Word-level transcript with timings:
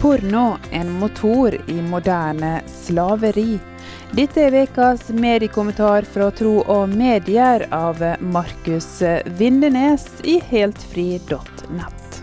Porno 0.00 0.58
en 0.70 0.92
motor 0.92 1.60
i 1.66 1.82
moderne 1.82 2.62
slaveri. 2.66 3.58
Dette 4.12 4.40
er 4.40 4.54
ukas 4.62 5.10
mediekommentar 5.12 6.06
fra 6.08 6.30
Tro 6.32 6.54
og 6.64 6.88
Medier 6.88 7.66
av 7.68 8.00
Markus 8.20 9.02
Vindenes 9.36 10.06
i 10.24 10.38
heltfri.nett. 10.40 12.22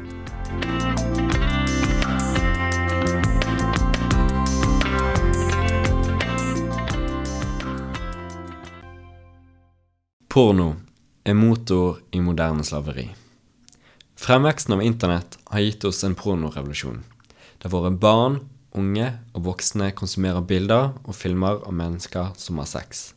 Porno 10.33 10.71
er 11.23 11.37
motor 11.37 12.01
i 12.09 12.23
moderne 12.25 12.65
slaveri. 12.65 13.05
Fremveksten 14.17 14.73
av 14.73 14.83
internett 14.83 15.37
har 15.45 15.59
gitt 15.59 15.85
oss 15.85 16.01
en 16.03 16.17
pornorevolusjon, 16.17 17.03
der 17.63 17.73
våre 17.73 17.91
barn, 17.91 18.41
unge 18.77 19.09
og 19.33 19.45
voksne 19.47 19.91
konsumerer 19.97 20.43
bilder 20.45 20.91
og 21.03 21.15
filmer 21.17 21.61
av 21.65 21.73
mennesker 21.73 22.35
som 22.37 22.59
har 22.61 22.69
sex. 22.69 23.11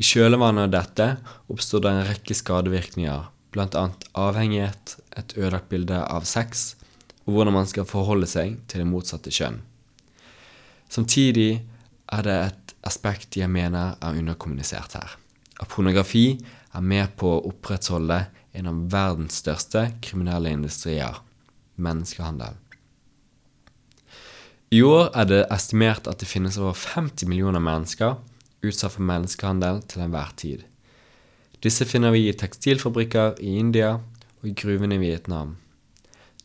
I 0.00 0.06
kjølvannet 0.06 0.68
av 0.68 0.74
dette 0.74 1.08
oppstår 1.52 1.84
det 1.84 1.90
en 1.92 2.06
rekke 2.08 2.36
skadevirkninger, 2.36 3.26
bl.a. 3.52 3.82
avhengighet, 4.16 4.96
et 5.18 5.34
ødelagt 5.36 5.68
bilde 5.68 5.98
av 6.00 6.24
sex 6.24 6.74
og 7.26 7.34
hvordan 7.34 7.54
man 7.58 7.68
skal 7.68 7.88
forholde 7.88 8.26
seg 8.30 8.56
til 8.70 8.82
det 8.82 8.88
motsatte 8.88 9.32
kjønn. 9.34 9.60
Samtidig 10.90 11.60
er 12.10 12.24
det 12.26 12.36
et 12.48 12.74
aspekt 12.86 13.36
jeg 13.38 13.50
mener 13.52 13.94
er 14.00 14.18
underkommunisert 14.18 14.96
her. 14.98 15.14
At 15.60 15.70
pornografi 15.70 16.40
er 16.74 16.82
med 16.82 17.12
på 17.20 17.36
å 17.36 17.44
opprettholde 17.50 18.24
en 18.56 18.70
av 18.70 18.80
verdens 18.90 19.38
største 19.42 19.84
kriminelle 20.02 20.50
industrier 20.56 21.20
menneskehandel. 21.76 22.56
I 24.70 24.84
år 24.86 25.08
er 25.18 25.26
det 25.26 25.38
estimert 25.50 26.06
at 26.06 26.20
det 26.22 26.28
finnes 26.30 26.54
over 26.60 26.76
50 26.78 27.26
millioner 27.26 27.58
mennesker 27.58 28.20
utsatt 28.62 28.94
for 28.94 29.02
menneskehandel 29.02 29.80
til 29.90 30.04
enhver 30.04 30.30
tid. 30.38 30.60
Disse 31.58 31.82
finner 31.90 32.14
vi 32.14 32.28
i 32.28 32.34
tekstilfabrikker 32.38 33.40
i 33.42 33.56
India 33.58 33.96
og 33.96 34.46
i 34.46 34.54
gruvene 34.54 34.94
i 34.94 35.02
Vietnam. 35.02 35.56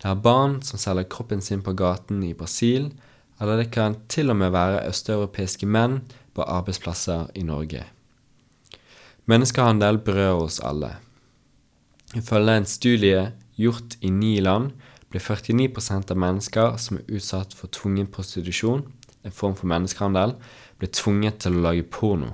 Det 0.01 0.09
er 0.09 0.23
barn 0.25 0.57
som 0.65 0.81
selger 0.81 1.05
kroppen 1.05 1.43
sin 1.45 1.61
på 1.61 1.75
gaten 1.77 2.23
i 2.25 2.33
Brasil, 2.33 2.89
eller 3.37 3.61
det 3.61 3.69
kan 3.75 3.99
til 4.09 4.33
og 4.33 4.39
med 4.41 4.55
være 4.57 4.81
østeuropeiske 4.89 5.69
menn 5.69 5.99
på 6.33 6.49
arbeidsplasser 6.49 7.29
i 7.37 7.45
Norge. 7.45 7.83
Menneskehandel 9.29 10.01
berører 10.01 10.41
oss 10.47 10.57
alle. 10.65 10.95
Ifølge 12.17 12.57
en 12.57 12.65
studie 12.65 13.23
gjort 13.55 13.99
i 14.01 14.09
ni 14.09 14.39
land 14.41 14.73
ble 15.13 15.21
49% 15.21 16.11
av 16.11 16.19
mennesker 16.19 16.79
som 16.81 16.99
er 16.99 17.17
utsatt 17.17 17.53
for 17.57 17.71
tvungen 17.73 18.09
prostitusjon, 18.11 18.85
en 19.25 19.33
form 19.33 19.55
for 19.57 19.69
menneskehandel, 19.69 20.35
ble 20.79 20.89
tvunget 20.91 21.39
til 21.43 21.57
å 21.57 21.63
lage 21.69 21.85
porno. 21.89 22.33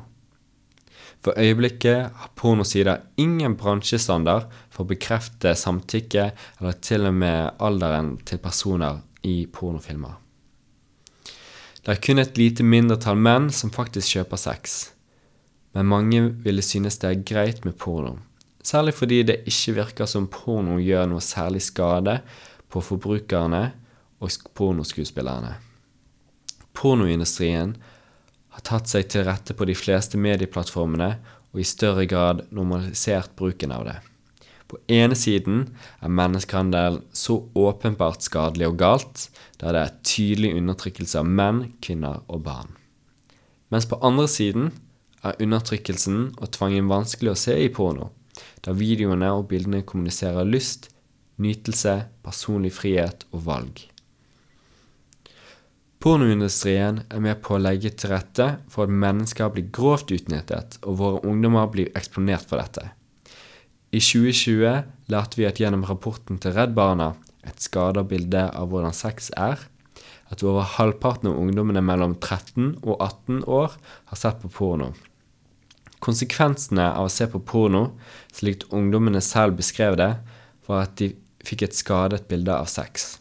For 1.21 1.37
øyeblikket 1.37 2.15
har 2.17 2.31
pornosider 2.35 3.03
ingen 3.21 3.53
bransjestandard 3.59 4.47
for 4.73 4.83
å 4.83 4.89
bekrefte 4.89 5.53
samtykke 5.57 6.31
eller 6.31 6.79
til 6.81 7.05
og 7.05 7.19
med 7.21 7.61
alderen 7.61 8.15
til 8.25 8.41
personer 8.41 9.03
i 9.27 9.43
pornofilmer. 9.45 10.17
Det 11.81 11.93
er 11.93 12.01
kun 12.01 12.21
et 12.21 12.37
lite 12.37 12.65
mindretall 12.65 13.17
menn 13.17 13.49
som 13.53 13.73
faktisk 13.73 14.17
kjøper 14.17 14.41
sex, 14.41 14.81
men 15.73 15.89
mange 15.89 16.23
ville 16.43 16.65
synes 16.65 16.99
det 17.01 17.09
er 17.09 17.23
greit 17.25 17.63
med 17.65 17.77
porno. 17.77 18.17
Særlig 18.61 18.93
fordi 18.97 19.21
det 19.25 19.41
ikke 19.49 19.77
virker 19.79 20.09
som 20.09 20.27
porno 20.29 20.77
gjør 20.81 21.07
noe 21.09 21.23
særlig 21.25 21.63
skade 21.65 22.19
på 22.71 22.83
forbrukerne 22.83 23.63
og 24.21 24.51
pornoskuespillerne. 24.57 25.55
Pornoindustrien 26.77 27.75
har 28.51 28.63
tatt 28.67 28.91
seg 28.91 29.09
til 29.11 29.25
rette 29.27 29.55
på 29.57 29.67
de 29.67 29.75
fleste 29.77 30.19
medieplattformene 30.19 31.11
og 31.51 31.59
i 31.59 31.67
større 31.67 32.07
grad 32.07 32.45
normalisert 32.51 33.35
bruken 33.39 33.73
av 33.75 33.87
det. 33.87 33.97
På 34.71 34.79
ene 34.87 35.17
siden 35.19 35.65
er 35.99 36.13
menneskehandel 36.15 37.01
så 37.11 37.41
åpenbart 37.59 38.23
skadelig 38.23 38.69
og 38.69 38.77
galt, 38.79 39.25
der 39.59 39.75
det 39.75 39.81
er 39.81 39.97
tydelig 40.07 40.53
undertrykkelse 40.61 41.19
av 41.19 41.27
menn, 41.27 41.65
kvinner 41.83 42.21
og 42.31 42.45
barn. 42.45 42.71
Mens 43.71 43.87
på 43.87 43.99
andre 44.03 44.29
siden 44.31 44.71
er 45.27 45.35
undertrykkelsen 45.43 46.21
og 46.39 46.53
tvangen 46.55 46.87
vanskelig 46.91 47.33
å 47.33 47.39
se 47.39 47.57
i 47.59 47.67
porno, 47.71 48.09
da 48.63 48.71
videoene 48.75 49.33
og 49.35 49.49
bildene 49.51 49.83
kommuniserer 49.87 50.47
lyst, 50.47 50.87
nytelse, 51.41 51.95
personlig 52.25 52.73
frihet 52.77 53.25
og 53.31 53.45
valg. 53.47 53.81
Pornoindustrien 56.01 57.03
er 57.13 57.21
med 57.21 57.43
på 57.45 57.55
å 57.55 57.61
legge 57.61 57.91
til 57.93 58.09
rette 58.15 58.47
for 58.73 58.87
at 58.87 59.01
mennesker 59.03 59.51
blir 59.53 59.67
grovt 59.69 60.09
utnyttet, 60.13 60.79
og 60.81 60.97
våre 60.97 61.19
ungdommer 61.29 61.69
blir 61.69 61.91
eksponert 61.97 62.47
for 62.49 62.57
dette. 62.57 62.87
I 63.93 63.99
2020 64.01 65.11
lærte 65.13 65.37
vi 65.37 65.45
at 65.45 65.61
gjennom 65.61 65.85
rapporten 65.85 66.39
til 66.41 66.55
Redd 66.55 66.73
Barna, 66.73 67.11
et 67.45 67.61
skada 67.61 68.01
bilde 68.07 68.47
av 68.49 68.71
hvordan 68.71 68.95
sex 68.97 69.29
er, 69.37 69.61
at 70.31 70.41
over 70.47 70.65
halvparten 70.77 71.29
av 71.29 71.37
ungdommene 71.37 71.83
mellom 71.85 72.15
13 72.15 72.79
og 72.81 72.95
18 72.97 73.41
år 73.45 73.75
har 74.09 74.19
sett 74.19 74.39
på 74.41 74.49
porno. 74.55 74.93
Konsekvensene 76.01 76.87
av 76.95 77.09
å 77.09 77.13
se 77.13 77.27
på 77.29 77.43
porno, 77.45 77.91
slik 78.33 78.65
ungdommene 78.73 79.21
selv 79.21 79.59
beskrev 79.59 79.99
det, 79.99 80.15
var 80.65 80.87
at 80.87 80.95
de 81.01 81.11
fikk 81.45 81.67
et 81.67 81.77
skadet 81.77 82.27
bilde 82.29 82.53
av 82.53 82.69
sex. 82.71 83.17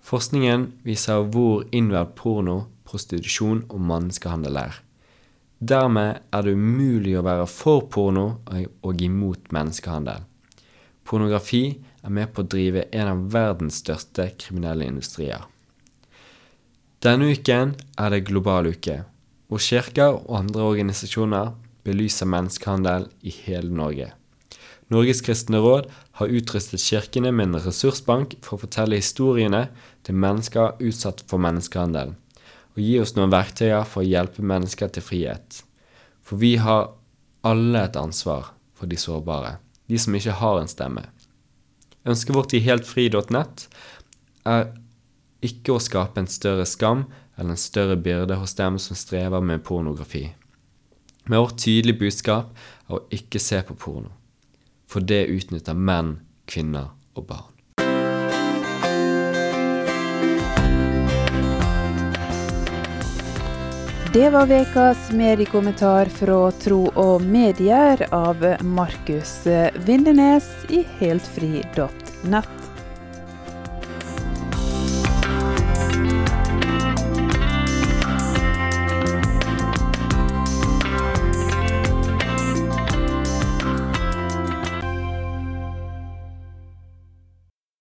Forskningen 0.00 0.70
viser 0.86 1.26
hvor 1.30 1.66
innverd 1.76 2.16
porno, 2.18 2.64
prostitusjon 2.88 3.64
og 3.68 3.82
menneskehandel 3.86 4.56
er. 4.58 4.80
Dermed 5.60 6.22
er 6.32 6.42
det 6.46 6.56
umulig 6.56 7.14
å 7.18 7.24
være 7.26 7.46
for 7.50 7.84
porno 7.92 8.26
og 8.48 9.02
imot 9.04 9.52
menneskehandel. 9.54 10.24
Pornografi 11.04 11.64
er 12.02 12.14
med 12.16 12.32
på 12.32 12.42
å 12.42 12.48
drive 12.48 12.86
en 12.96 13.10
av 13.12 13.24
verdens 13.34 13.80
største 13.82 14.30
kriminelle 14.40 14.88
industrier. 14.88 15.44
Denne 17.04 17.30
uken 17.32 17.74
er 18.00 18.12
det 18.12 18.26
global 18.28 18.70
uke, 18.72 19.02
hvor 19.48 19.62
kirker 19.64 20.18
og 20.20 20.34
andre 20.38 20.64
organisasjoner 20.72 21.52
belyser 21.84 22.28
menneskehandel 22.28 23.08
i 23.26 23.32
hele 23.44 23.72
Norge. 23.72 24.10
Norges 24.90 25.20
kristne 25.22 25.60
råd 25.62 25.86
har 26.18 26.32
utrustet 26.34 26.82
kirkene 26.82 27.30
med 27.30 27.50
en 27.52 27.62
ressursbank 27.62 28.34
for 28.42 28.56
å 28.56 28.64
fortelle 28.64 28.98
historiene 28.98 29.68
til 30.06 30.18
mennesker 30.18 30.80
utsatt 30.82 31.22
for 31.30 31.42
menneskehandel, 31.42 32.16
og 32.74 32.82
gi 32.82 32.96
oss 32.98 33.14
noen 33.14 33.30
verktøyer 33.30 33.86
for 33.86 34.02
å 34.02 34.08
hjelpe 34.08 34.42
mennesker 34.42 34.90
til 34.90 35.06
frihet. 35.06 35.62
For 36.26 36.42
vi 36.42 36.56
har 36.58 36.90
alle 37.46 37.86
et 37.86 37.96
ansvar 37.98 38.50
for 38.74 38.90
de 38.90 38.98
sårbare, 38.98 39.58
de 39.86 39.98
som 39.98 40.14
ikke 40.16 40.38
har 40.42 40.58
en 40.58 40.70
stemme. 40.70 41.06
Ønsket 42.08 42.34
vårt 42.34 42.54
i 42.56 42.62
heltfri.nett 42.64 43.66
er 44.48 44.70
ikke 45.44 45.76
å 45.76 45.82
skape 45.82 46.20
en 46.20 46.30
større 46.30 46.66
skam 46.68 47.06
eller 47.36 47.54
en 47.54 47.60
større 47.60 47.96
byrde 47.96 48.36
hos 48.40 48.56
dem 48.58 48.78
som 48.82 48.98
strever 48.98 49.40
med 49.44 49.62
pornografi. 49.64 50.26
Med 51.30 51.38
vårt 51.38 51.60
tydelige 51.62 52.00
budskap 52.00 52.50
er 52.88 52.96
å 52.98 53.04
ikke 53.14 53.40
se 53.42 53.60
på 53.64 53.76
porno, 53.78 54.10
for 54.90 55.06
det 55.06 55.28
utnytter 55.30 55.78
menn, 55.78 56.18
kvinner 56.50 56.90
og 57.14 57.30
barn. 57.30 57.46
Det 64.10 64.26
var 64.34 64.50
ukas 64.50 65.12
mediekommentar 65.14 66.10
fra 66.10 66.38
Tro 66.58 66.80
og 66.98 67.22
Medier 67.22 68.02
av 68.10 68.42
Markus 68.66 69.36
Vindenes 69.86 70.50
i 70.74 70.82
heltfri.nett. 70.98 72.59